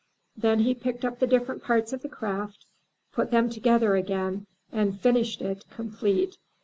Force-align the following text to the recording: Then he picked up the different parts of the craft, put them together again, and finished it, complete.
Then 0.35 0.61
he 0.61 0.73
picked 0.73 1.05
up 1.05 1.19
the 1.19 1.27
different 1.27 1.61
parts 1.61 1.93
of 1.93 2.01
the 2.01 2.09
craft, 2.09 2.65
put 3.13 3.29
them 3.29 3.51
together 3.51 3.95
again, 3.95 4.47
and 4.71 4.99
finished 4.99 5.43
it, 5.43 5.63
complete. 5.69 6.37